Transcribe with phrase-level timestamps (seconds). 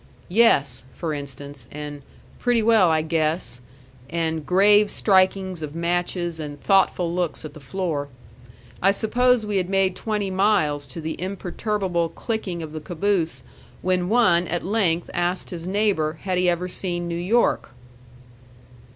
[0.29, 2.01] "Yes," for instance, and
[2.39, 3.61] "Pretty well, I guess,"
[4.09, 8.07] and grave strikings of matches and thoughtful looks at the floor.
[8.81, 13.43] I suppose we had made twenty miles to the imperturbable clicking of the caboose
[13.83, 17.69] when one at length asked his neighbor had he ever seen New York.